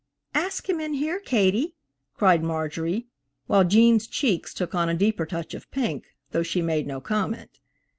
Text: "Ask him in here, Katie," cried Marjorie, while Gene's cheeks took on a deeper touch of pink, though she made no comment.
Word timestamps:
"Ask 0.33 0.67
him 0.67 0.79
in 0.79 0.95
here, 0.95 1.19
Katie," 1.19 1.75
cried 2.15 2.43
Marjorie, 2.43 3.05
while 3.45 3.63
Gene's 3.63 4.07
cheeks 4.07 4.51
took 4.51 4.73
on 4.73 4.89
a 4.89 4.95
deeper 4.95 5.27
touch 5.27 5.53
of 5.53 5.69
pink, 5.69 6.07
though 6.31 6.41
she 6.41 6.59
made 6.63 6.87
no 6.87 6.99
comment. 6.99 7.59